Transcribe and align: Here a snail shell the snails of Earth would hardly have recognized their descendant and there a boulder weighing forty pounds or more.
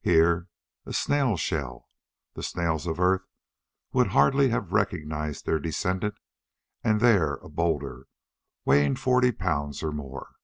Here 0.00 0.48
a 0.86 0.94
snail 0.94 1.36
shell 1.36 1.90
the 2.32 2.42
snails 2.42 2.86
of 2.86 2.98
Earth 2.98 3.26
would 3.92 4.06
hardly 4.06 4.48
have 4.48 4.72
recognized 4.72 5.44
their 5.44 5.58
descendant 5.58 6.14
and 6.82 7.02
there 7.02 7.34
a 7.34 7.50
boulder 7.50 8.06
weighing 8.64 8.96
forty 8.96 9.30
pounds 9.30 9.82
or 9.82 9.92
more. 9.92 10.36